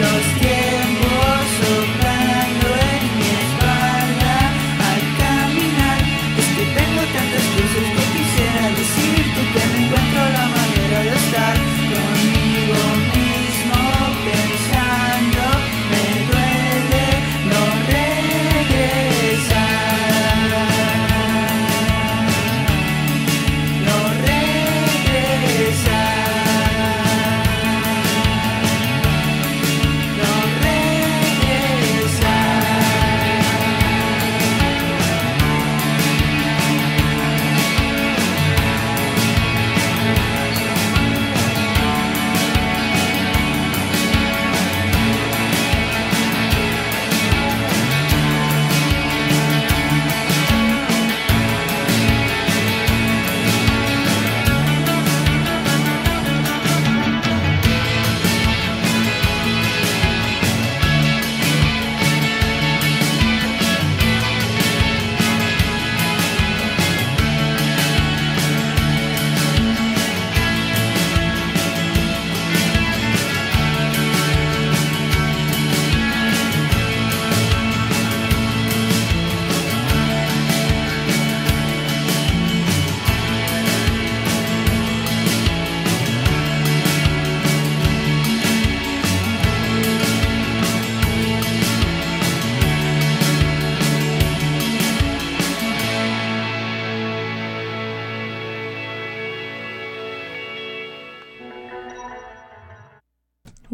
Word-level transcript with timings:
knows 0.00 0.39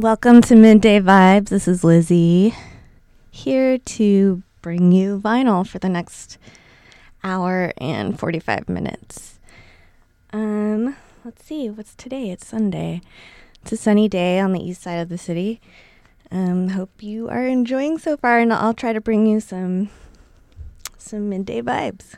Welcome 0.07 0.41
to 0.43 0.55
Midday 0.55 1.01
Vibes. 1.01 1.49
This 1.49 1.67
is 1.67 1.83
Lizzie 1.83 2.55
here 3.33 3.77
to 3.77 4.45
bring 4.63 4.93
you 4.93 5.19
vinyl 5.19 5.67
for 5.67 5.81
the 5.81 5.89
next 5.89 6.39
hour 7.25 7.73
and 7.79 8.17
45 8.17 8.69
minutes. 8.69 9.41
Um, 10.33 10.95
let's 11.25 11.45
see, 11.45 11.69
what's 11.71 11.97
today? 11.97 12.31
It's 12.31 12.47
Sunday. 12.47 13.01
It's 13.63 13.73
a 13.73 13.77
sunny 13.77 14.09
day 14.09 14.39
on 14.39 14.53
the 14.53 14.63
east 14.63 14.83
side 14.83 15.01
of 15.01 15.09
the 15.09 15.19
city. 15.19 15.61
Um, 16.31 16.69
hope 16.69 17.03
you 17.03 17.29
are 17.29 17.45
enjoying 17.45 17.99
so 17.99 18.17
far 18.17 18.39
and 18.39 18.53
I'll 18.53 18.75
try 18.75 18.93
to 18.93 19.01
bring 19.01 19.27
you 19.27 19.41
some 19.41 19.91
some 20.99 21.29
midday 21.29 21.63
vibes. 21.63 22.15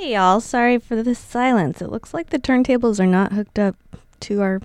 Hey 0.00 0.14
y'all, 0.14 0.40
sorry 0.40 0.78
for 0.78 1.02
the 1.02 1.14
silence. 1.14 1.82
It 1.82 1.90
looks 1.90 2.14
like 2.14 2.30
the 2.30 2.38
turntables 2.38 2.98
are 2.98 3.06
not 3.06 3.34
hooked 3.34 3.58
up 3.58 3.76
to 4.20 4.40
our 4.40 4.62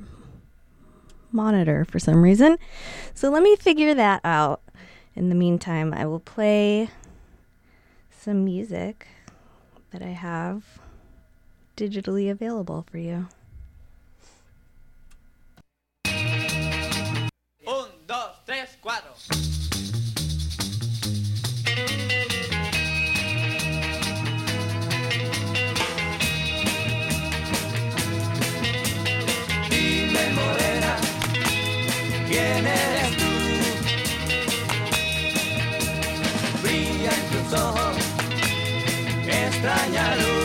monitor 1.30 1.84
for 1.84 2.00
some 2.00 2.24
reason. 2.24 2.58
So 3.14 3.30
let 3.30 3.44
me 3.44 3.58
figure 3.58 3.94
that 3.96 4.22
out. 4.24 4.62
In 5.14 5.28
the 5.28 5.36
meantime, 5.36 5.94
I 5.94 6.06
will 6.06 6.22
play 6.22 6.90
some 8.18 8.46
music 8.46 9.08
that 9.92 10.02
I 10.02 10.12
have 10.12 10.80
digitally 11.76 12.32
available 12.32 12.86
for 12.90 12.98
you. 12.98 13.28
Un, 17.68 17.90
dos, 18.08 18.38
tres, 18.46 18.78
cuatro. 18.82 19.65
extrañalo. 39.66 40.45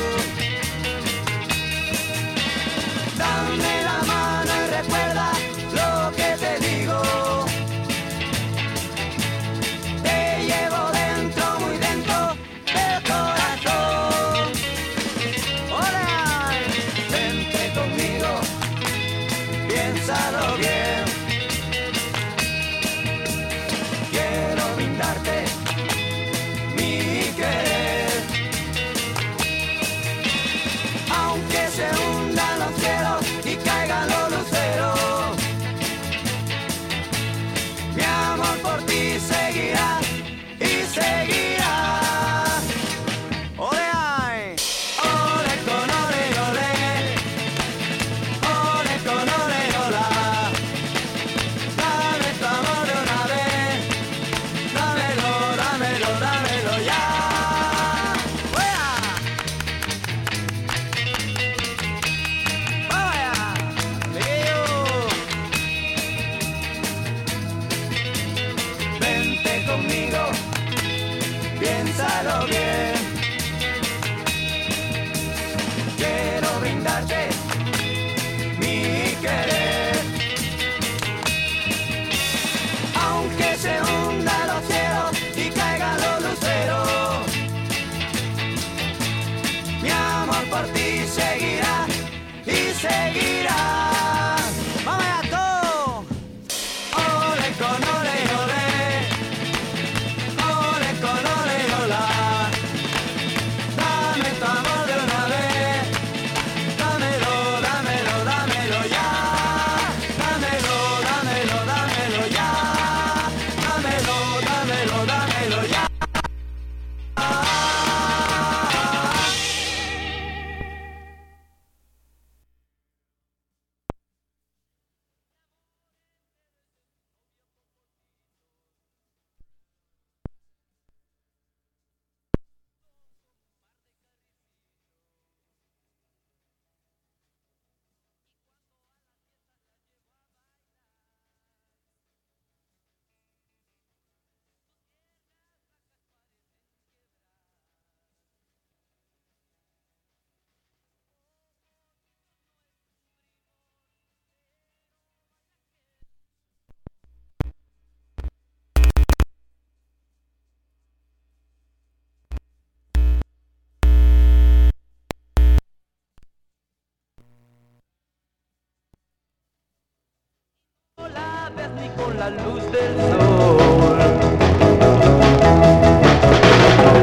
Ni 171.76 171.88
con 171.90 172.18
la 172.18 172.30
luz 172.30 172.62
del 172.72 172.94
sol. 173.11 173.98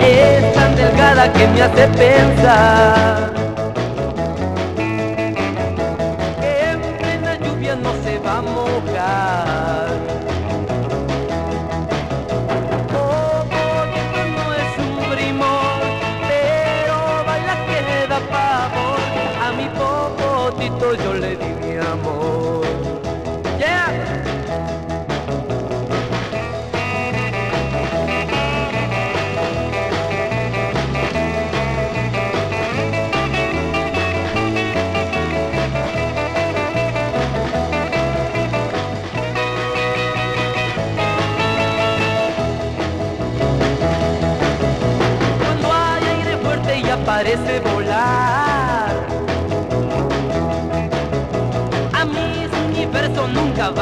Es 0.02 0.54
tan 0.54 0.76
delgada 0.76 1.32
que 1.34 1.48
me 1.48 1.62
hace 1.62 1.88
pensar 1.88 3.47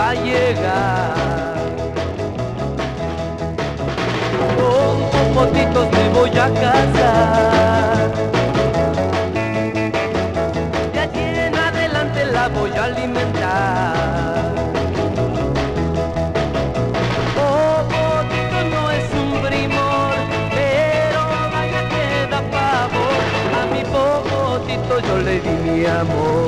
va 0.05 0.11
a 0.11 0.13
llegar. 0.13 1.13
Con 4.57 4.95
popotitos 5.13 5.85
me 5.91 6.09
voy 6.09 6.29
a 6.29 6.47
casar. 6.63 8.11
De 10.93 10.99
aquí 10.99 11.23
en 11.47 11.55
adelante 11.55 12.25
la 12.25 12.47
voy 12.49 12.71
a 12.71 12.83
alimentar. 12.85 14.53
Popotito 17.37 18.59
no 18.73 18.81
es 18.97 19.07
un 19.23 19.29
primor, 19.47 20.11
pero 20.57 21.21
vaya 21.53 21.81
que 21.91 22.05
da 22.31 22.41
pavor. 22.53 23.21
A 23.59 23.63
mi 23.73 23.83
mi 25.63 25.85
amor. 25.85 26.44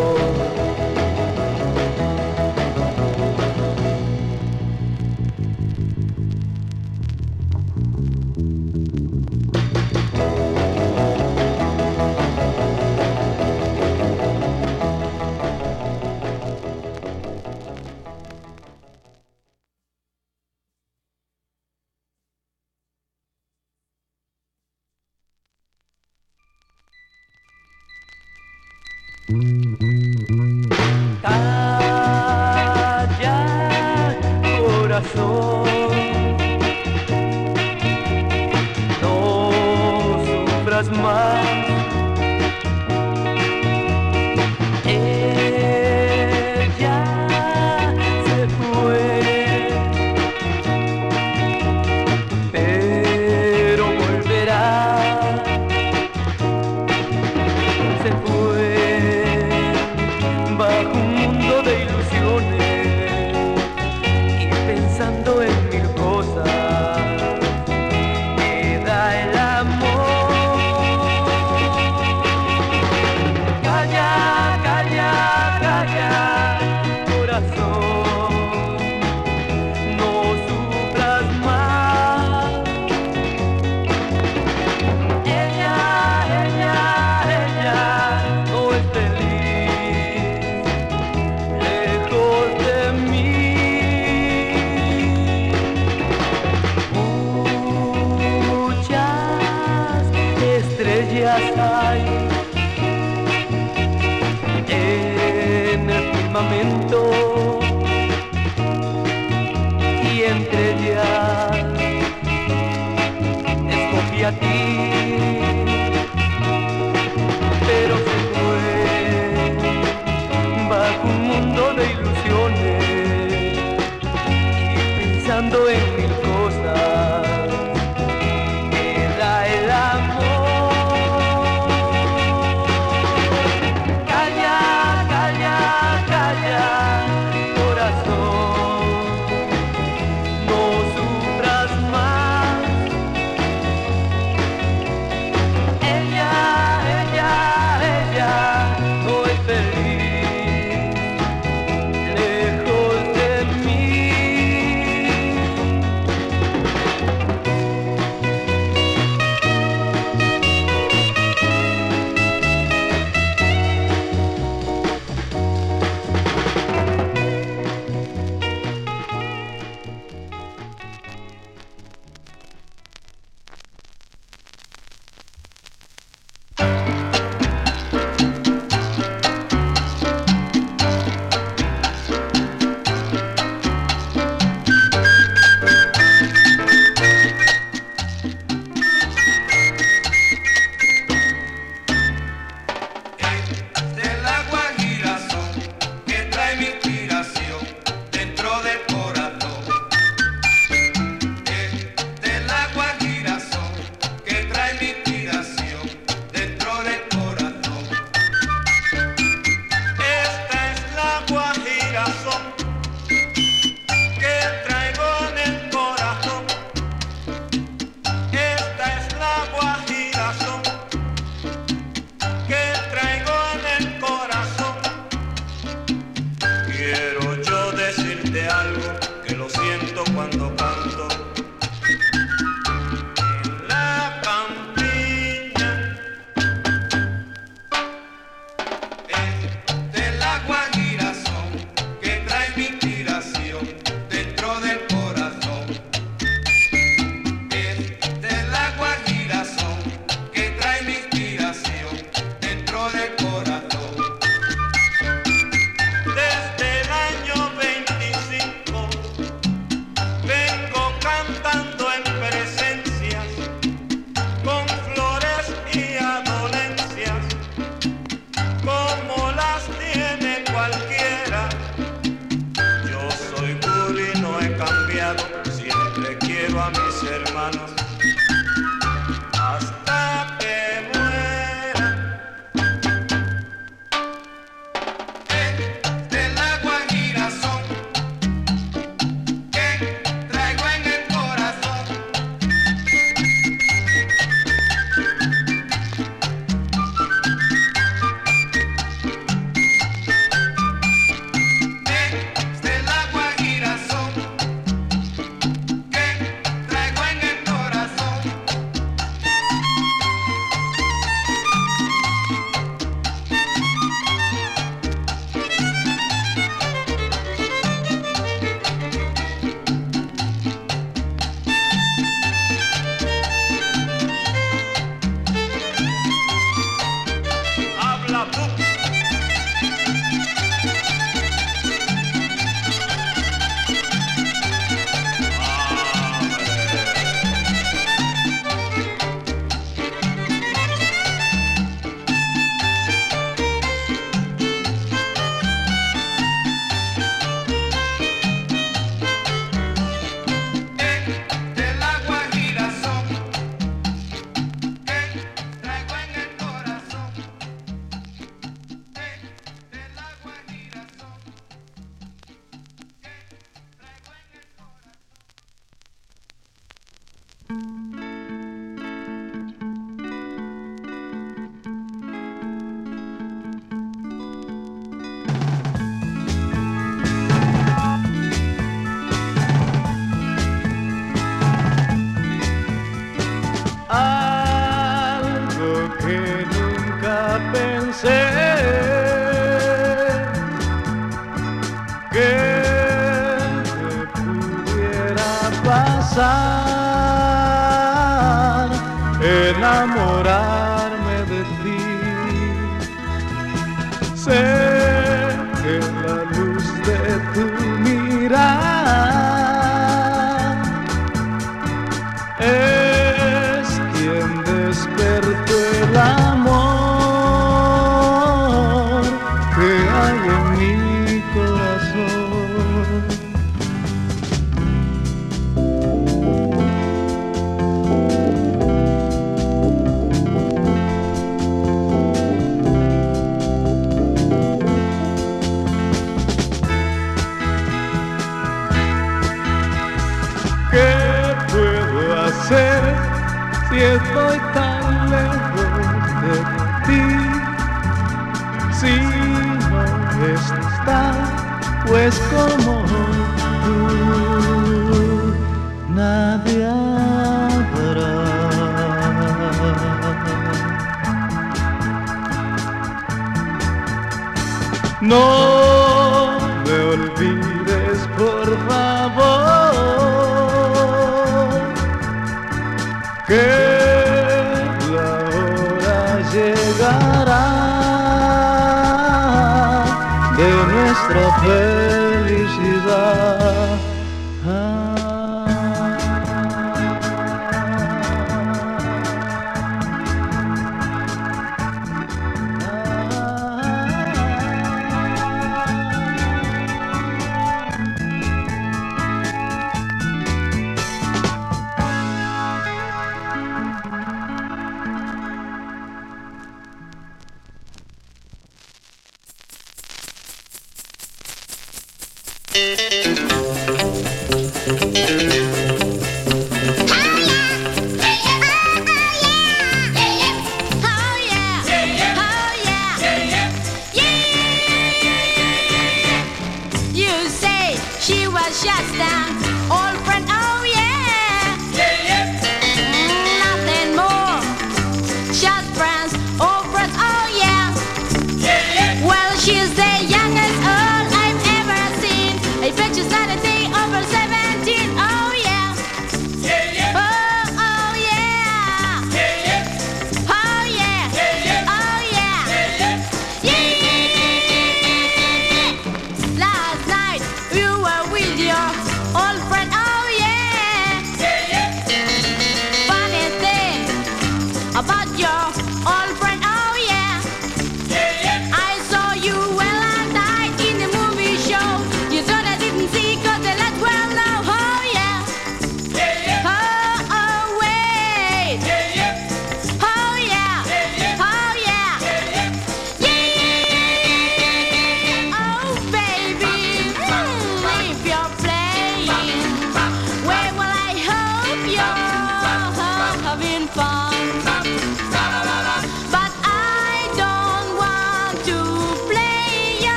A 276.60 276.70
mis 276.72 277.04
hermanos 277.04 277.87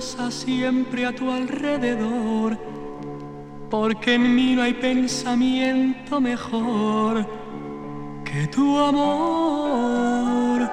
siempre 0.00 1.04
a 1.04 1.14
tu 1.14 1.30
alrededor, 1.30 2.56
porque 3.68 4.14
en 4.14 4.34
mí 4.34 4.54
no 4.54 4.62
hay 4.62 4.72
pensamiento 4.74 6.20
mejor 6.20 7.26
que 8.24 8.46
tu 8.46 8.78
amor, 8.78 10.70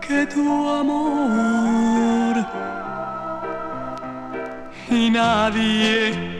que 0.00 0.26
tu 0.26 0.68
amor. 0.68 2.46
Y 4.90 5.10
nadie, 5.10 6.38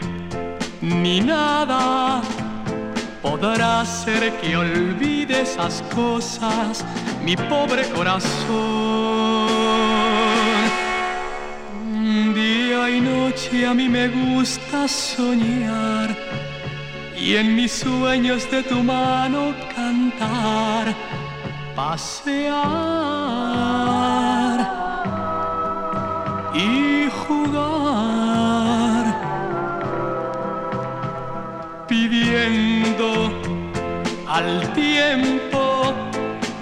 ni 0.80 1.20
nada, 1.20 2.22
podrá 3.20 3.80
hacer 3.82 4.32
que 4.40 4.56
olvide 4.56 5.42
esas 5.42 5.82
cosas, 5.94 6.84
mi 7.22 7.36
pobre 7.36 7.88
corazón. 7.90 9.03
noche 13.34 13.66
a 13.66 13.74
mí 13.74 13.88
me 13.88 14.06
gusta 14.08 14.86
soñar 14.86 16.14
y 17.16 17.34
en 17.34 17.56
mis 17.56 17.72
sueños 17.72 18.48
de 18.50 18.62
tu 18.62 18.80
mano 18.82 19.52
cantar, 19.74 20.94
pasear 21.74 22.54
y 26.54 27.08
jugar, 27.26 29.04
pidiendo 31.88 33.32
al 34.28 34.72
tiempo 34.74 35.92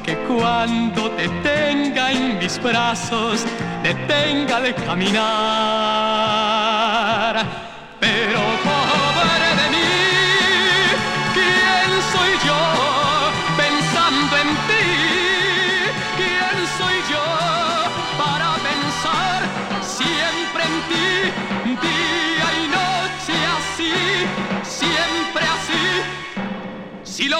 que 0.02 0.16
cuando 0.24 1.10
te 1.10 1.28
tenga 1.42 2.12
en 2.12 2.38
mis 2.38 2.62
brazos, 2.62 3.44
detenga 3.82 4.60
de 4.60 4.74
caminar. 4.74 6.51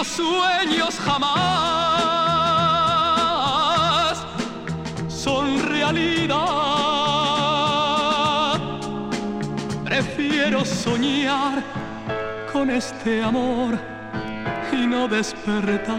los 0.03 0.09
sueños 0.09 0.98
jamás 0.98 1.36
son 5.07 5.62
realidad. 5.68 6.40
Prefiero 9.84 10.64
soñar 10.64 11.62
con 12.53 12.68
este 12.70 13.22
amor 13.22 13.78
y 14.72 14.86
no 14.88 15.07
despertar. 15.07 15.92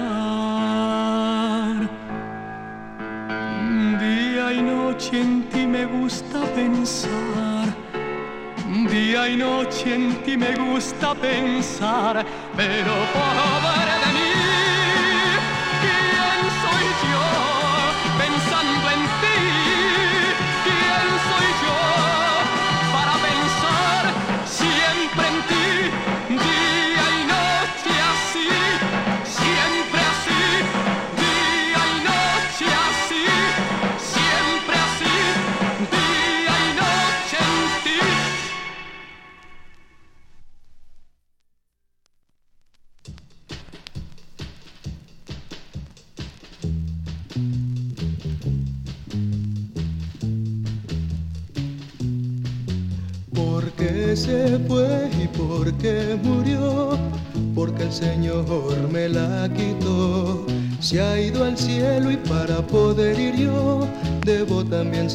Día 4.02 4.52
y 4.52 4.62
noche 4.62 5.22
en 5.22 5.44
ti 5.50 5.66
me 5.66 5.86
gusta 5.86 6.42
pensar. 6.54 7.68
Día 8.90 9.30
y 9.30 9.38
noche 9.38 9.96
en 9.96 10.16
ti 10.24 10.36
me 10.36 10.56
gusta 10.56 11.16
pensar, 11.16 12.26
pero 12.58 12.94
por 13.14 13.83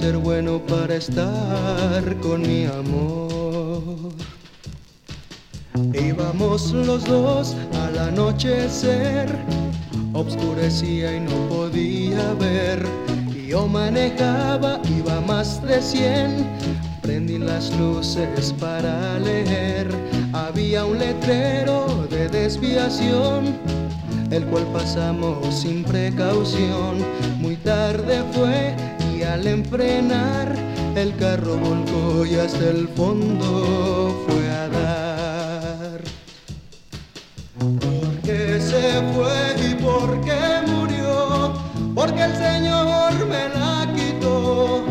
ser 0.09 0.17
bueno 0.17 0.59
para 0.67 0.95
estar 0.95 2.17
con 2.23 2.41
mi 2.41 2.65
amor. 2.65 3.83
Íbamos 5.93 6.73
los 6.73 7.05
dos 7.05 7.55
al 7.85 7.99
anochecer, 7.99 9.29
obscurecía 10.15 11.15
y 11.15 11.21
no 11.21 11.37
podía 11.51 12.33
ver. 12.41 12.87
Yo 13.47 13.67
manejaba, 13.67 14.81
iba 14.99 15.21
más 15.21 15.63
de 15.63 15.83
100, 15.83 16.47
prendí 17.03 17.37
las 17.39 17.71
luces 17.77 18.55
para 18.59 19.19
leer. 19.19 19.89
Había 20.33 20.87
un 20.87 20.99
letrero 20.99 22.07
de 22.09 22.31
desviación, 22.31 23.59
el 24.31 24.47
cual 24.47 24.65
pasamos 24.73 25.55
sin 25.55 25.85
precaución. 25.85 26.97
Muy 27.43 27.57
tarde 27.57 28.23
fue 28.33 28.75
al 29.39 29.47
enfrenar, 29.47 30.53
el 30.97 31.15
carro 31.17 31.57
volcó 31.59 32.27
y 32.27 32.35
hasta 32.35 32.71
el 32.71 32.89
fondo 32.89 34.25
fue 34.27 34.51
a 34.51 34.69
dar. 34.69 36.01
¿Por 37.61 38.21
qué 38.23 38.61
se 38.61 39.01
fue 39.15 39.71
y 39.71 39.75
por 39.77 40.21
qué 40.23 40.43
murió? 40.67 41.53
Porque 41.95 42.25
el 42.25 42.35
Señor 42.35 43.13
me 43.27 43.49
la 43.51 43.87
quitó. 43.95 44.85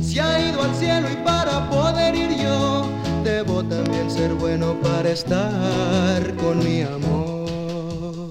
Se 0.00 0.20
ha 0.20 0.48
ido 0.48 0.62
al 0.62 0.74
cielo 0.76 1.08
y 1.12 1.16
para 1.24 1.68
poder 1.68 2.14
ir 2.14 2.36
yo, 2.36 2.86
debo 3.24 3.64
también 3.64 4.08
ser 4.08 4.32
bueno 4.34 4.76
para 4.80 5.10
estar 5.10 6.36
con 6.36 6.58
mi 6.58 6.82
amor. 6.82 8.30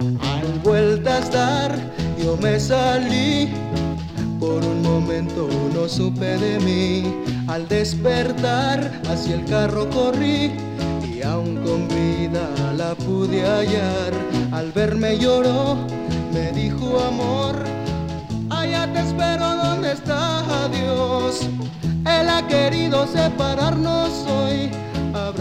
Al 0.00 0.58
vuelta 0.64 1.16
a 1.16 1.18
estar, 1.18 1.92
yo 2.18 2.38
me 2.38 2.58
salí. 2.58 3.67
No 5.20 5.88
supe 5.88 6.38
de 6.38 6.60
mí. 6.60 7.02
Al 7.48 7.66
despertar, 7.66 9.02
hacia 9.08 9.34
el 9.34 9.44
carro 9.46 9.90
corrí. 9.90 10.52
Y 11.12 11.22
aún 11.22 11.56
con 11.56 11.88
vida 11.88 12.48
la 12.76 12.94
pude 12.94 13.44
hallar. 13.44 14.12
Al 14.52 14.70
verme 14.70 15.18
lloró, 15.18 15.76
me 16.32 16.52
dijo 16.52 17.00
amor. 17.00 17.56
Allá 18.48 18.92
te 18.92 19.00
espero 19.00 19.56
donde 19.56 19.92
está 19.92 20.68
Dios. 20.68 21.40
Él 22.06 22.28
ha 22.28 22.46
querido 22.46 23.06
separarnos 23.08 24.24
hoy. 24.28 24.70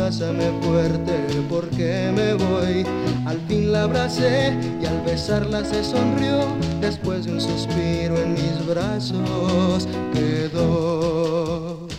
Abrázame 0.08 0.54
fuerte 0.62 1.12
porque 1.50 2.14
me 2.16 2.34
voy. 2.36 2.86
Al 3.26 3.42
fin 3.42 3.74
la 3.74 3.84
abracé 3.84 4.58
y 4.82 4.86
al 4.86 5.02
besarla 5.02 5.66
se 5.66 5.84
sonrió. 5.84 6.48
Después 6.80 7.26
de 7.26 7.34
un 7.34 7.42
suspiro 7.42 8.16
en 8.16 8.36
mis 8.36 8.66
brazos 8.66 9.86
quedó. 10.14 11.90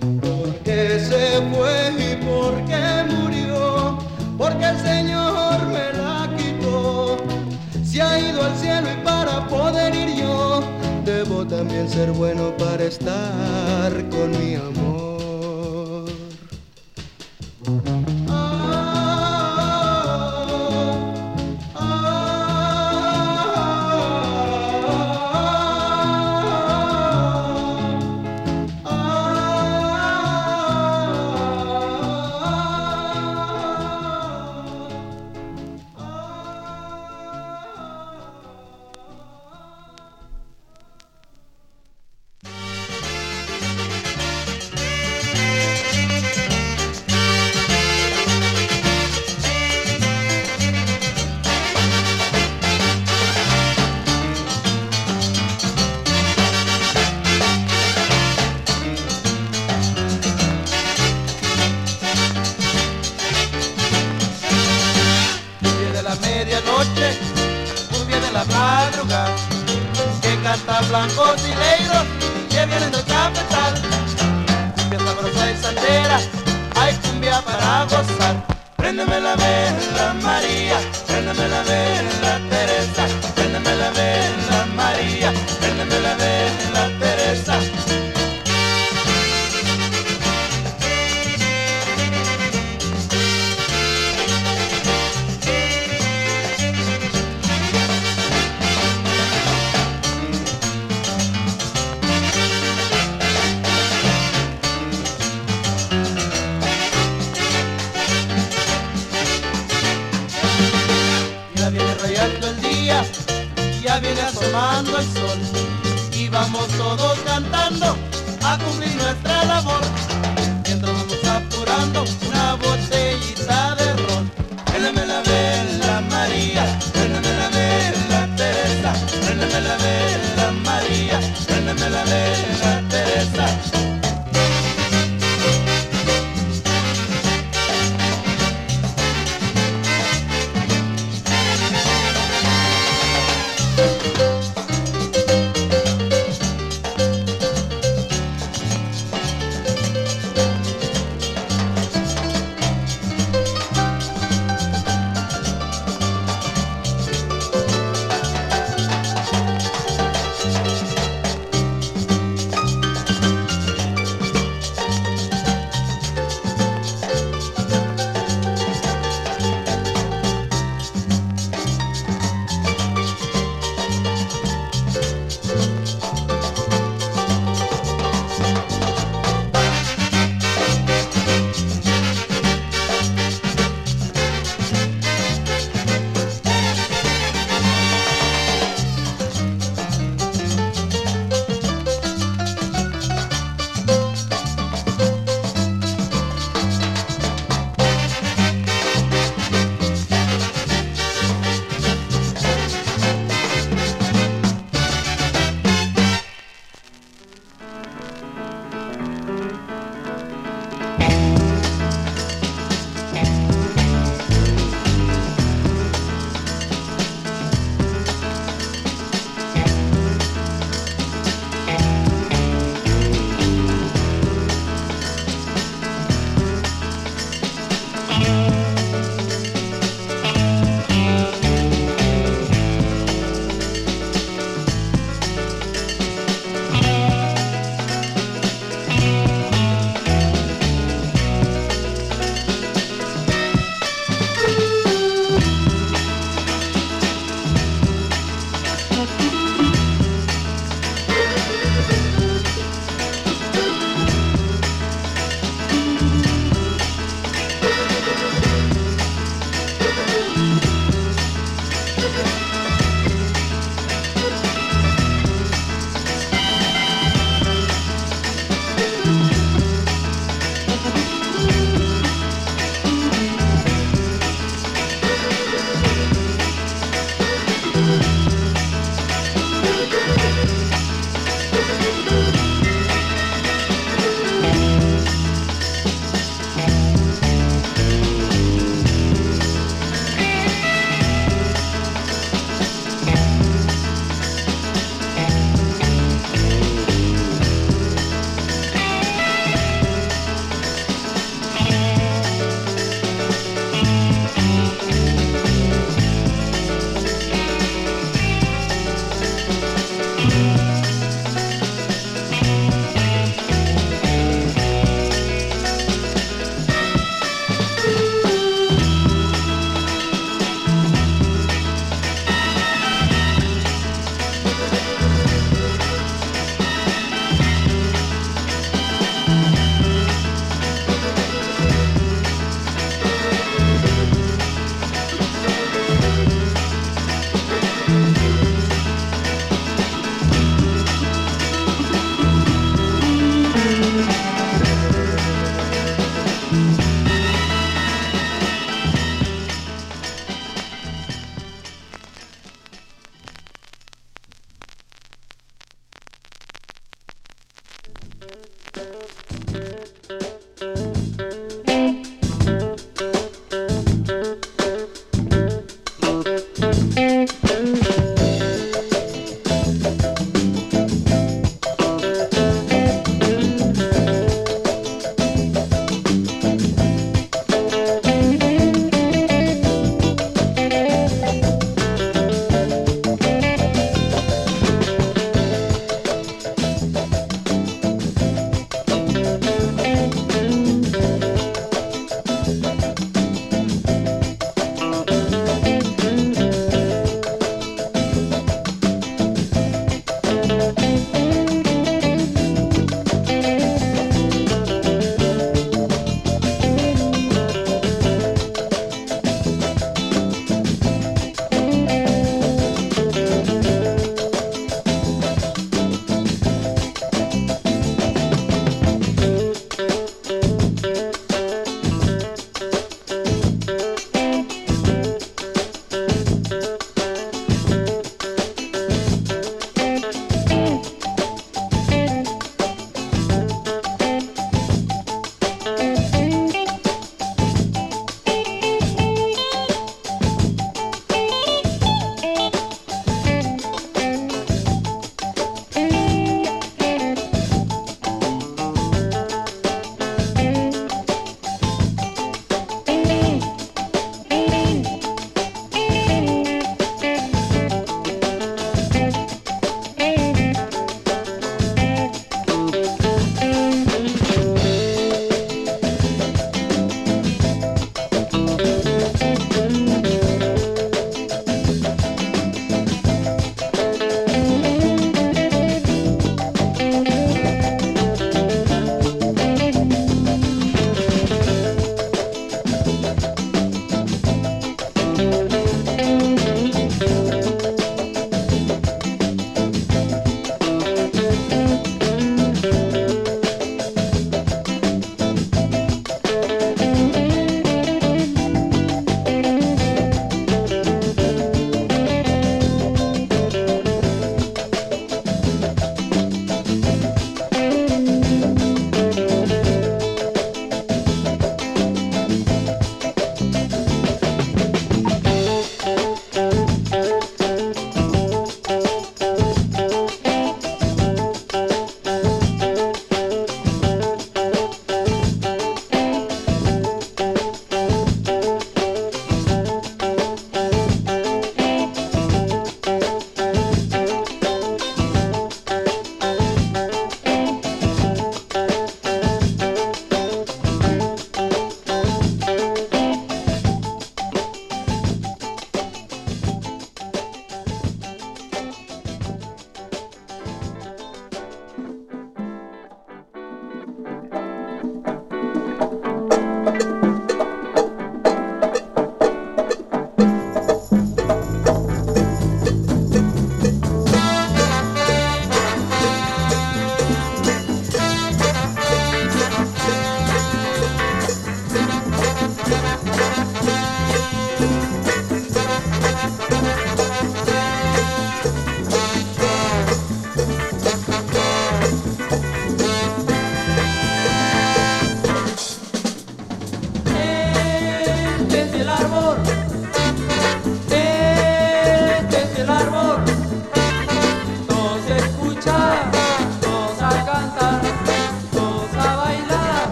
¿Por 0.00 0.54
qué 0.64 0.98
se 1.00 1.42
fue 1.52 1.92
y 1.98 2.16
por 2.24 2.54
qué 2.64 3.14
murió? 3.14 3.98
Porque 4.38 4.64
el 4.64 4.78
Señor 4.78 5.66
me 5.66 5.92
la 5.98 6.30
quitó. 6.34 7.18
Se 7.84 8.00
ha 8.00 8.18
ido 8.18 8.42
al 8.42 8.56
cielo 8.56 8.88
y 8.90 9.04
para 9.04 9.46
poder 9.48 9.94
ir 9.94 10.16
yo, 10.16 10.62
debo 11.04 11.46
también 11.46 11.90
ser 11.90 12.10
bueno 12.12 12.56
para 12.56 12.84
estar 12.84 13.92
con 14.08 14.30
mi 14.30 14.54
amor. 14.54 14.83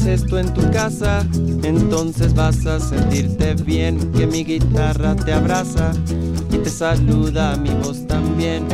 Escuchas 0.00 0.06
esto 0.06 0.38
en 0.38 0.54
tu 0.54 0.70
casa, 0.70 1.26
entonces 1.62 2.34
vas 2.34 2.64
a 2.66 2.80
sentirte 2.80 3.54
bien, 3.54 4.12
que 4.12 4.26
mi 4.26 4.44
guitarra 4.44 5.14
te 5.14 5.32
abraza 5.32 5.92
y 6.50 6.58
te 6.58 6.70
saluda 6.70 7.56
mi 7.56 7.70
voz 7.70 8.06
también. 8.06 8.66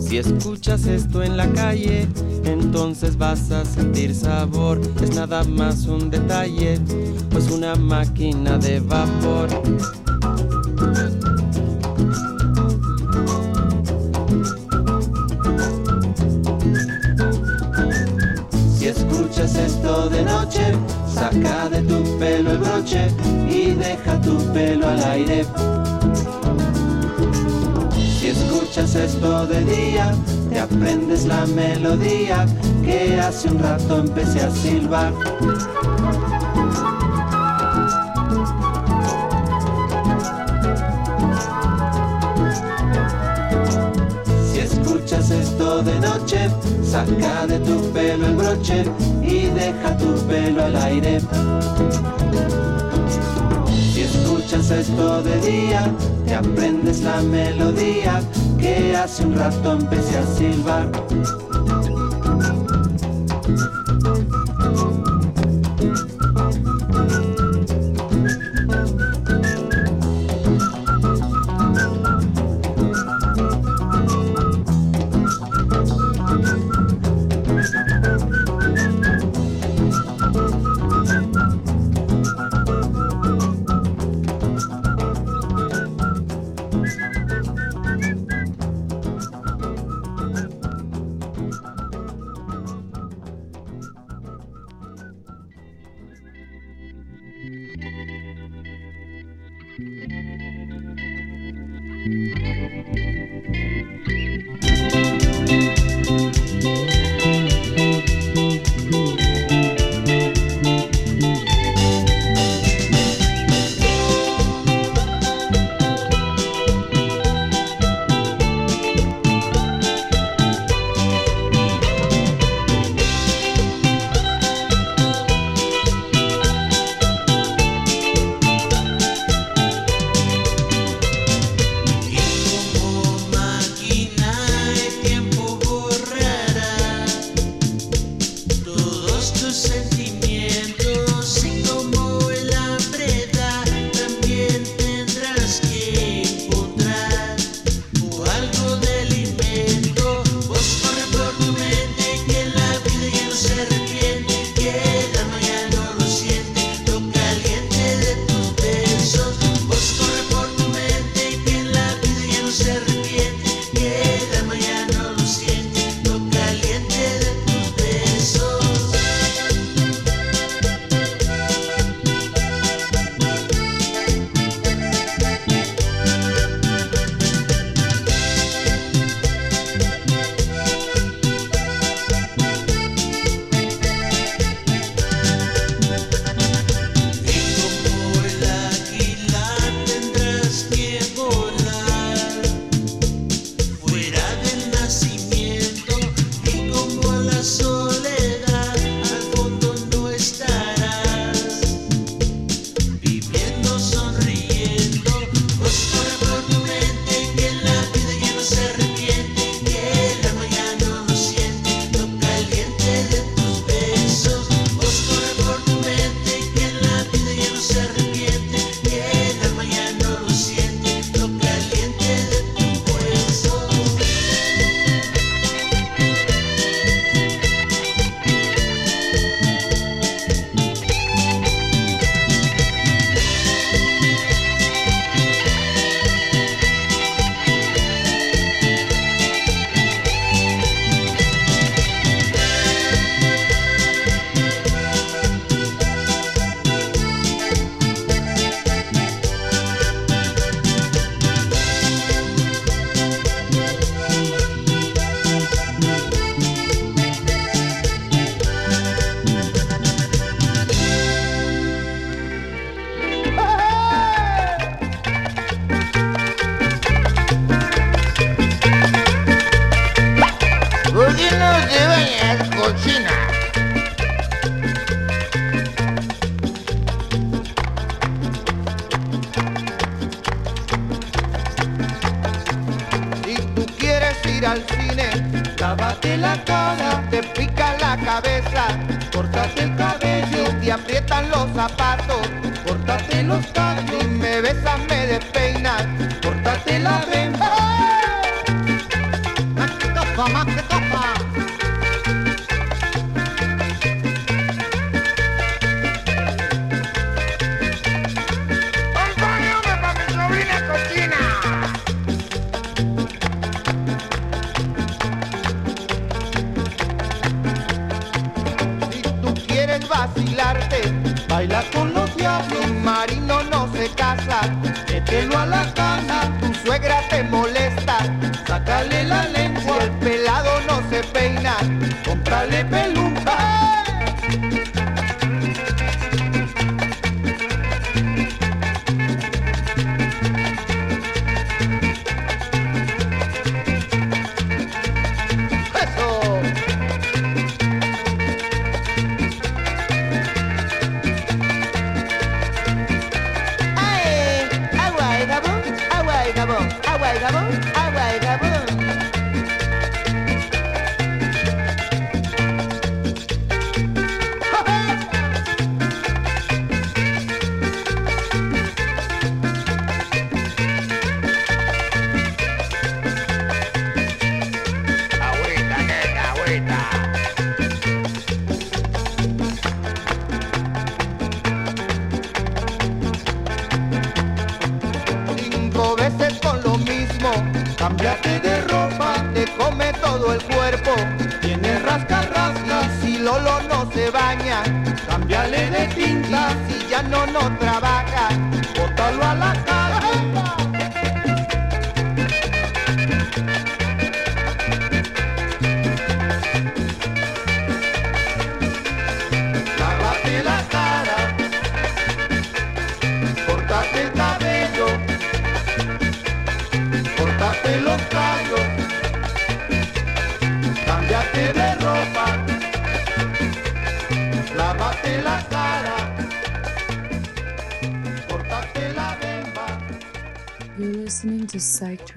Si 0.00 0.18
escuchas 0.18 0.86
esto 0.86 1.22
en 1.22 1.36
la 1.36 1.48
calle, 1.52 2.06
entonces 2.44 3.16
vas 3.16 3.50
a 3.50 3.64
sentir 3.64 4.14
sabor. 4.14 4.80
Es 5.02 5.14
nada 5.14 5.44
más 5.44 5.86
un 5.86 6.10
detalle, 6.10 6.78
pues 7.30 7.50
una 7.50 7.74
máquina 7.74 8.58
de 8.58 8.80
vapor. 8.80 9.48
Que 32.84 33.20
hace 33.20 33.48
un 33.48 33.60
rato 33.60 33.98
empecé 33.98 34.40
a 34.40 34.50
silbar. 34.50 35.12
Si 44.52 44.58
escuchas 44.58 45.30
esto 45.30 45.82
de 45.84 46.00
noche, 46.00 46.50
saca 46.82 47.46
de 47.46 47.60
tu 47.60 47.80
pelo 47.92 48.26
el 48.26 48.34
broche 48.34 48.84
y 49.22 49.46
deja 49.46 49.96
tu 49.96 50.12
pelo 50.26 50.64
al 50.64 50.76
aire. 50.76 51.20
Si 53.94 54.02
escuchas 54.02 54.70
esto 54.70 55.22
de 55.22 55.40
día, 55.40 55.94
te 56.26 56.34
aprendes 56.34 57.02
la 57.02 57.22
melodía 57.22 58.20
que 58.58 58.96
hace 58.96 59.24
un 59.24 59.36
rato 59.36 59.72
empecé 59.72 60.18
a 60.18 60.26
silbar. 60.26 60.90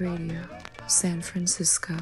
Radio, 0.00 0.40
San 0.86 1.20
Francisco. 1.20 1.92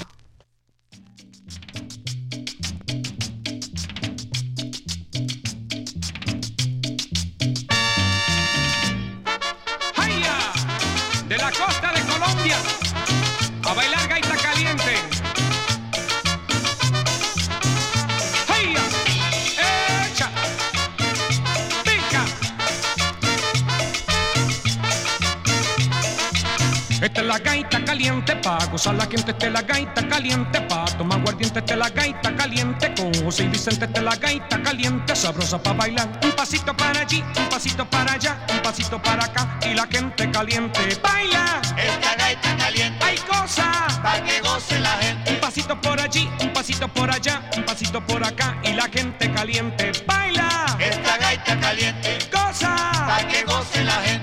Caliente 27.98 28.36
pa' 28.36 28.64
gozar 28.70 28.94
la 28.94 29.06
gente, 29.06 29.32
esta 29.32 29.46
es 29.46 29.52
la 29.52 29.62
gaita 29.62 30.06
caliente 30.06 30.60
pa' 30.68 30.84
tomar 30.96 31.18
aguardiente, 31.18 31.58
esta 31.58 31.72
es 31.72 31.78
la 31.80 31.90
gaita 31.90 32.36
caliente 32.36 32.94
con 32.94 33.12
José 33.24 33.42
y 33.42 33.48
Vicente, 33.48 33.86
esta 33.86 33.98
es 33.98 34.04
la 34.04 34.14
gaita 34.14 34.62
caliente, 34.62 35.16
sabrosa 35.16 35.60
pa' 35.60 35.72
bailar. 35.72 36.08
Un 36.22 36.30
pasito 36.30 36.76
para 36.76 37.00
allí, 37.00 37.24
un 37.36 37.48
pasito 37.48 37.84
para 37.90 38.12
allá, 38.12 38.38
un 38.54 38.62
pasito 38.62 39.02
para 39.02 39.24
acá 39.24 39.58
y 39.68 39.74
la 39.74 39.84
gente 39.90 40.30
caliente 40.30 40.80
baila. 41.02 41.60
Esta 41.76 42.14
gaita 42.14 42.56
caliente 42.56 43.04
Hay 43.04 43.18
cosas 43.18 43.98
pa' 43.98 44.22
que 44.22 44.40
goce 44.42 44.78
la 44.78 44.96
gente. 45.02 45.32
un 45.32 45.40
pasito 45.40 45.80
por 45.80 46.00
allí, 46.00 46.30
un 46.40 46.52
pasito 46.52 46.86
por 46.86 47.10
allá, 47.10 47.50
un 47.56 47.64
pasito 47.64 48.00
por 48.06 48.24
acá 48.24 48.56
y 48.62 48.74
la 48.74 48.88
gente 48.88 49.32
caliente 49.32 49.90
baila. 50.06 50.48
Esta 50.78 51.18
gaita 51.18 51.58
caliente 51.58 52.18
Cosa. 52.30 52.76
pa' 53.08 53.26
que 53.26 53.42
goce 53.42 53.82
la 53.82 54.00
gente. 54.02 54.17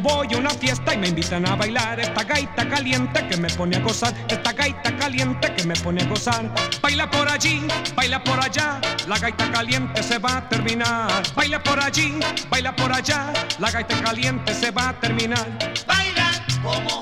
Voy 0.00 0.32
a 0.32 0.38
una 0.38 0.50
fiesta 0.50 0.94
y 0.94 0.98
me 0.98 1.08
invitan 1.08 1.46
a 1.46 1.56
bailar, 1.56 2.00
esta 2.00 2.24
gaita 2.24 2.68
caliente 2.68 3.26
que 3.28 3.36
me 3.36 3.48
pone 3.50 3.76
a 3.76 3.80
gozar, 3.80 4.14
esta 4.28 4.52
gaita 4.52 4.96
caliente 4.96 5.52
que 5.54 5.64
me 5.64 5.74
pone 5.74 6.02
a 6.02 6.06
gozar. 6.06 6.52
Baila 6.80 7.10
por 7.10 7.28
allí, 7.28 7.60
baila 7.94 8.22
por 8.22 8.40
allá, 8.40 8.80
la 9.06 9.18
gaita 9.18 9.50
caliente 9.50 10.02
se 10.02 10.18
va 10.18 10.38
a 10.38 10.48
terminar. 10.48 11.22
Baila 11.34 11.62
por 11.62 11.80
allí, 11.80 12.18
baila 12.50 12.74
por 12.74 12.92
allá, 12.92 13.32
la 13.58 13.70
gaita 13.70 14.02
caliente 14.02 14.54
se 14.54 14.70
va 14.70 14.90
a 14.90 15.00
terminar. 15.00 15.46
Baila 15.86 16.30
como 16.62 17.01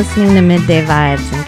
listening 0.00 0.34
to 0.34 0.40
Midday 0.40 0.82
Vibes 0.82 1.39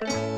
Aquí 0.00 0.37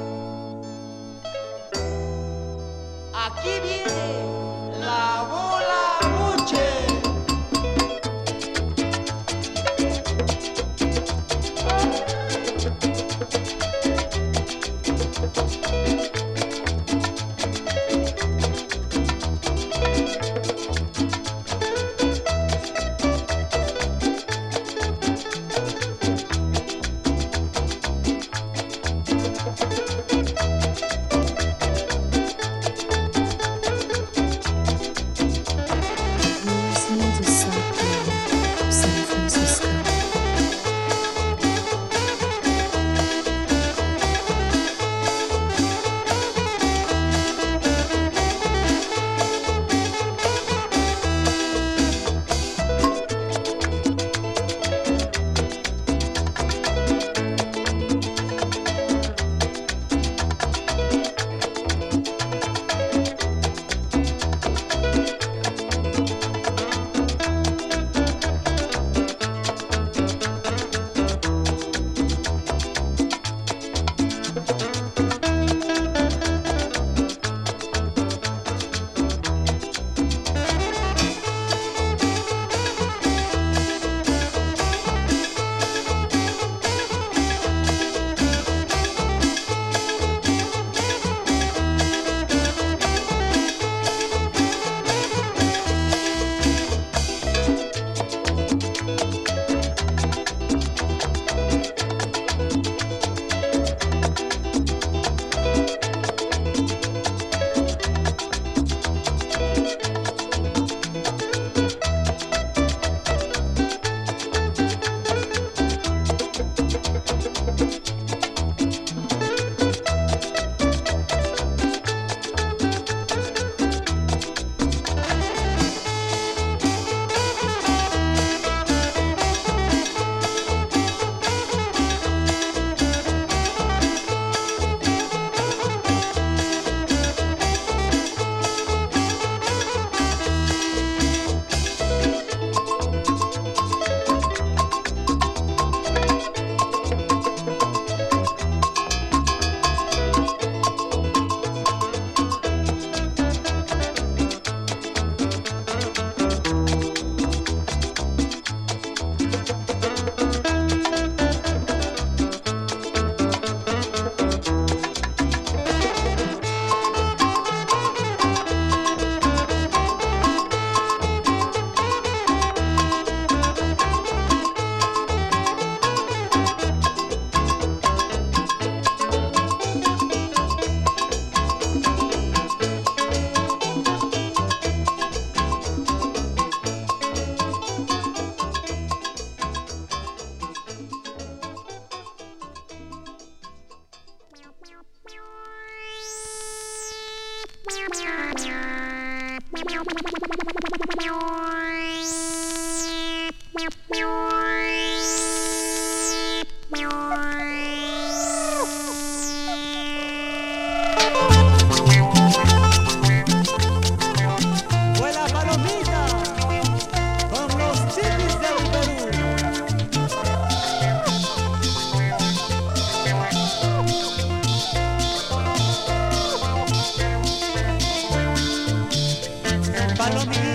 Palomita, 230.00 230.49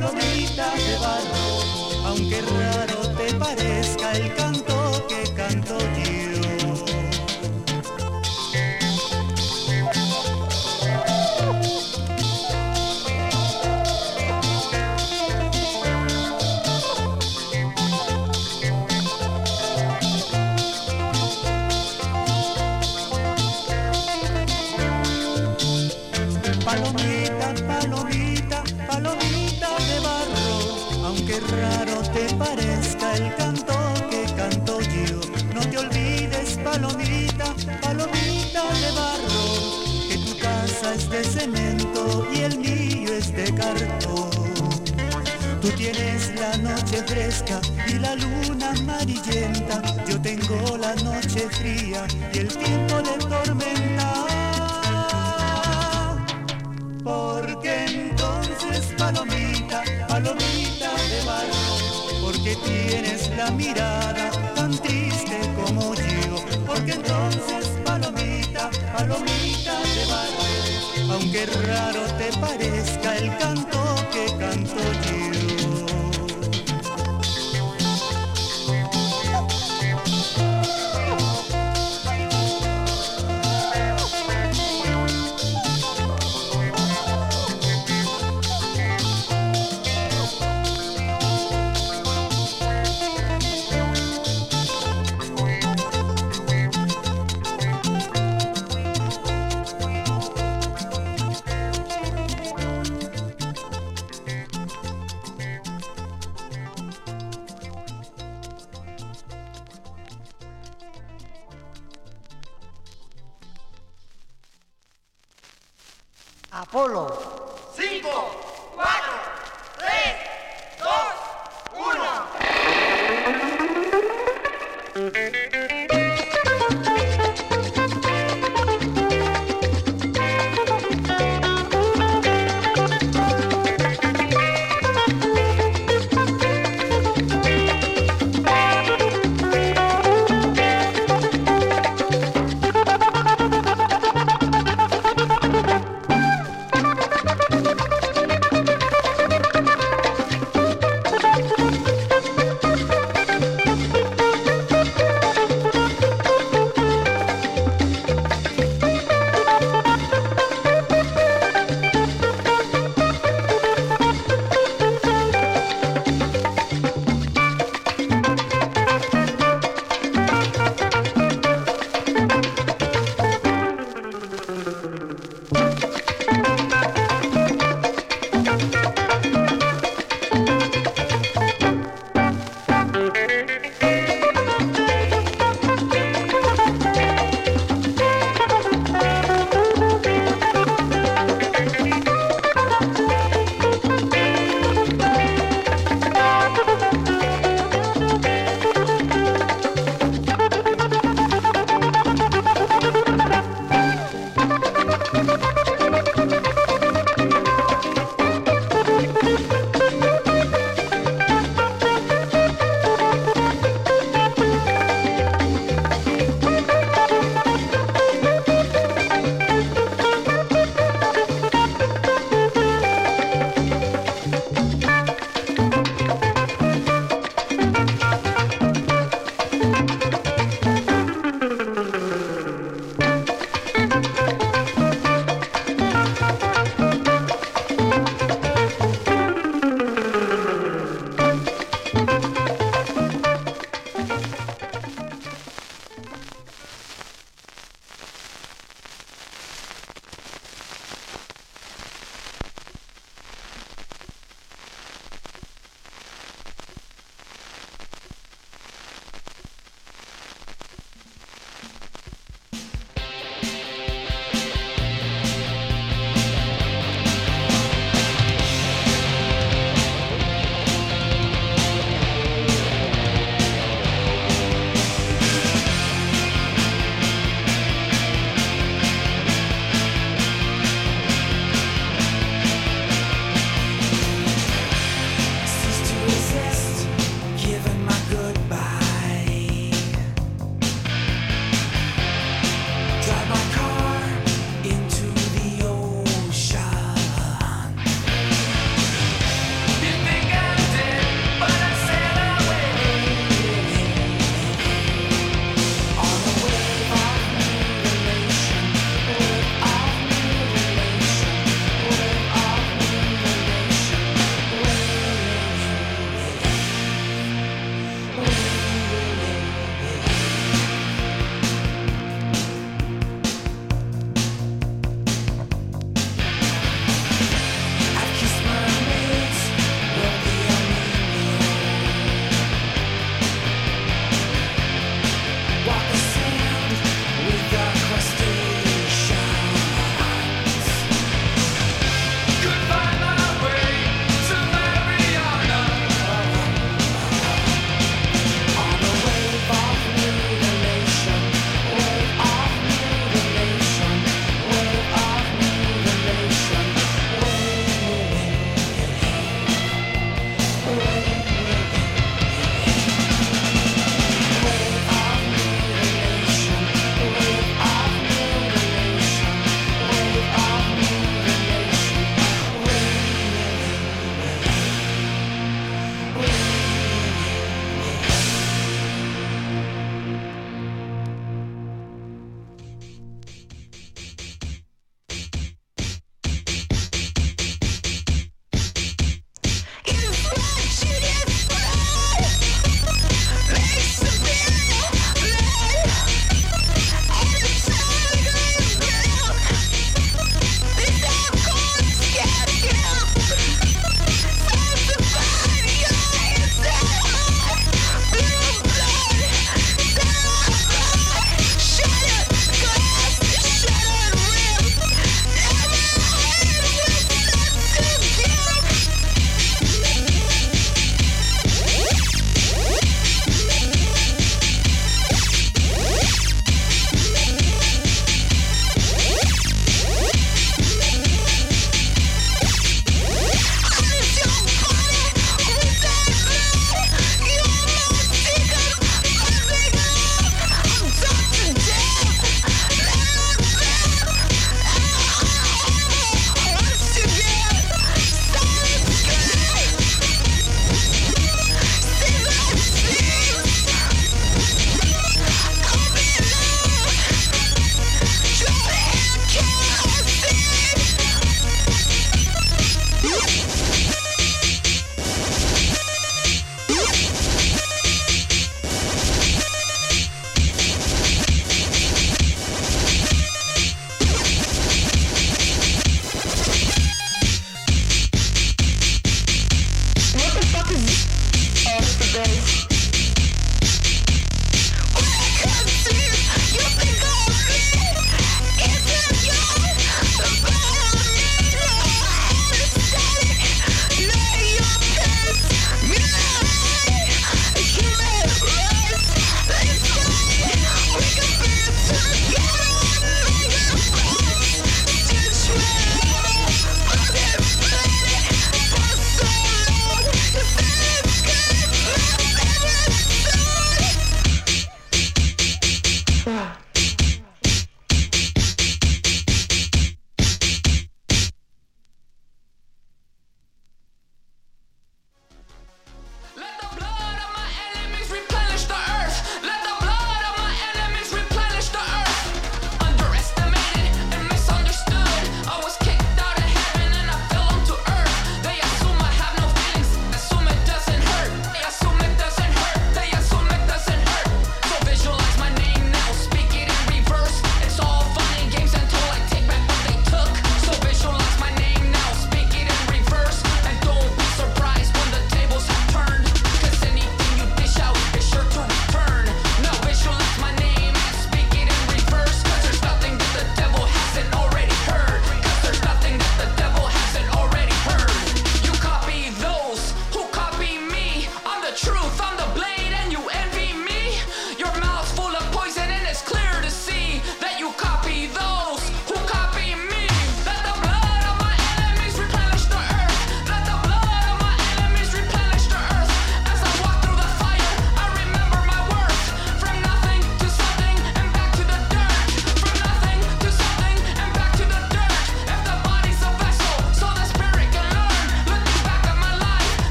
palomita, 0.00 0.66
palomita 0.74 0.74
de 0.74 1.23
Christian. 52.54 52.83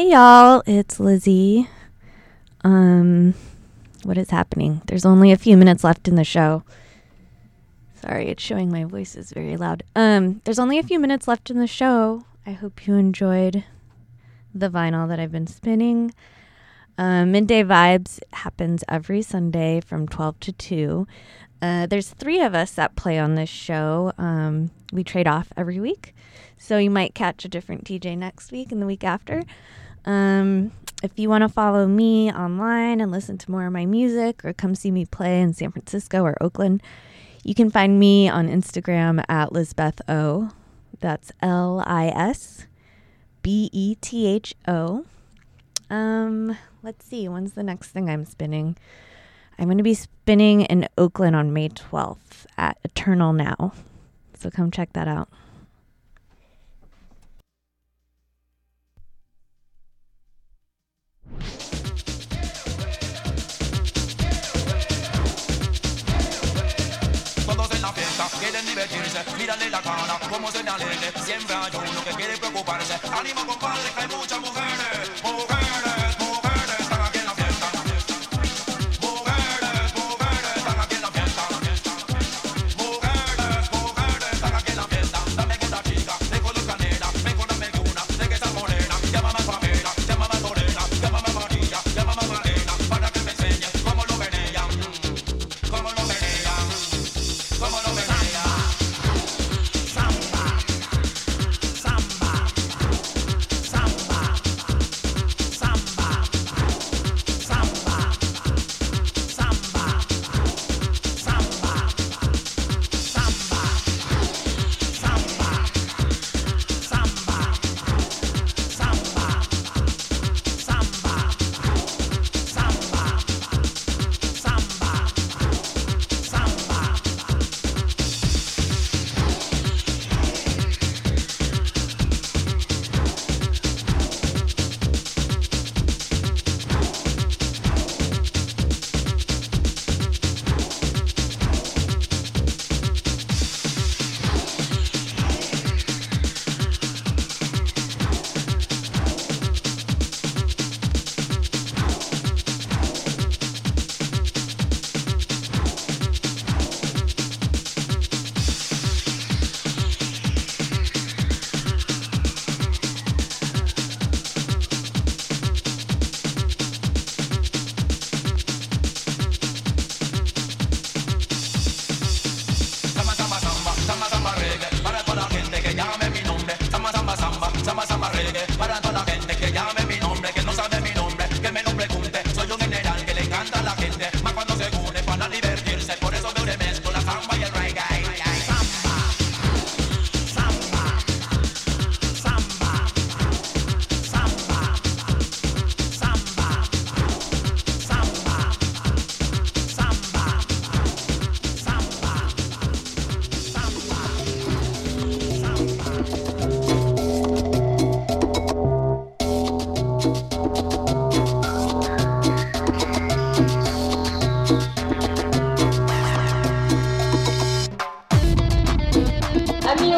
Hey 0.00 0.12
y'all, 0.12 0.62
it's 0.64 0.98
Lizzie. 0.98 1.68
Um 2.64 3.34
what 4.02 4.16
is 4.16 4.30
happening? 4.30 4.80
There's 4.86 5.04
only 5.04 5.30
a 5.30 5.36
few 5.36 5.58
minutes 5.58 5.84
left 5.84 6.08
in 6.08 6.14
the 6.14 6.24
show. 6.24 6.62
Sorry, 8.00 8.28
it's 8.28 8.42
showing 8.42 8.72
my 8.72 8.84
voice 8.84 9.14
is 9.14 9.30
very 9.30 9.58
loud. 9.58 9.82
Um 9.94 10.40
there's 10.44 10.58
only 10.58 10.78
a 10.78 10.82
few 10.82 10.98
minutes 10.98 11.28
left 11.28 11.50
in 11.50 11.58
the 11.58 11.66
show. 11.66 12.24
I 12.46 12.52
hope 12.52 12.86
you 12.86 12.94
enjoyed 12.94 13.62
the 14.54 14.70
vinyl 14.70 15.06
that 15.06 15.20
I've 15.20 15.32
been 15.32 15.46
spinning. 15.46 16.14
Um, 16.96 17.32
Midday 17.32 17.62
Vibes 17.62 18.20
happens 18.32 18.82
every 18.88 19.20
Sunday 19.20 19.82
from 19.82 20.08
12 20.08 20.40
to 20.40 20.52
2. 20.52 21.06
Uh, 21.60 21.86
there's 21.86 22.08
three 22.08 22.40
of 22.40 22.54
us 22.54 22.72
that 22.72 22.96
play 22.96 23.18
on 23.18 23.34
this 23.34 23.50
show. 23.50 24.14
Um, 24.16 24.70
we 24.94 25.04
trade 25.04 25.26
off 25.26 25.52
every 25.58 25.78
week. 25.78 26.14
So 26.56 26.78
you 26.78 26.88
might 26.88 27.14
catch 27.14 27.44
a 27.44 27.48
different 27.48 27.84
DJ 27.84 28.16
next 28.16 28.50
week 28.50 28.72
and 28.72 28.80
the 28.80 28.86
week 28.86 29.04
after. 29.04 29.42
Um, 30.04 30.72
if 31.02 31.12
you 31.16 31.28
want 31.28 31.42
to 31.42 31.48
follow 31.48 31.86
me 31.86 32.32
online 32.32 33.00
and 33.00 33.10
listen 33.10 33.38
to 33.38 33.50
more 33.50 33.66
of 33.66 33.72
my 33.72 33.86
music 33.86 34.44
or 34.44 34.52
come 34.52 34.74
see 34.74 34.90
me 34.90 35.04
play 35.04 35.40
in 35.40 35.54
San 35.54 35.72
Francisco 35.72 36.22
or 36.22 36.36
Oakland, 36.40 36.82
you 37.42 37.54
can 37.54 37.70
find 37.70 37.98
me 37.98 38.28
on 38.28 38.48
Instagram 38.48 39.24
at 39.28 39.52
Lisbeth 39.52 40.00
O. 40.08 40.50
That's 41.00 41.32
L 41.40 41.82
I 41.86 42.08
S 42.08 42.66
B 43.42 43.70
E 43.72 43.94
T 44.00 44.26
H 44.26 44.54
O. 44.68 45.06
Um, 45.88 46.56
let's 46.82 47.06
see, 47.06 47.28
when's 47.28 47.54
the 47.54 47.62
next 47.62 47.88
thing 47.88 48.10
I'm 48.10 48.24
spinning? 48.24 48.76
I'm 49.58 49.66
going 49.66 49.78
to 49.78 49.84
be 49.84 49.94
spinning 49.94 50.62
in 50.62 50.88
Oakland 50.96 51.34
on 51.36 51.52
May 51.52 51.68
12th 51.68 52.46
at 52.56 52.78
Eternal 52.84 53.32
Now. 53.32 53.72
So 54.38 54.50
come 54.50 54.70
check 54.70 54.92
that 54.92 55.08
out. 55.08 55.28
Siempre 71.24 71.54
hay 71.54 71.70
uno 71.90 72.04
que 72.04 72.10
quiere 72.10 72.36
preocuparse. 72.38 72.94
Ánimo, 73.12 73.46
compadre, 73.46 73.90
que 73.94 74.00
hay 74.00 74.08
muchas 74.08 74.40
mujeres. 74.40 74.69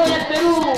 Perú! 0.02 0.71